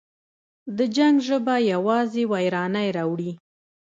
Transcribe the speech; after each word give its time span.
د 0.77 0.79
جنګ 0.95 1.15
ژبه 1.27 1.55
یوازې 1.71 2.23
ویرانی 2.31 2.87
راوړي. 2.97 3.31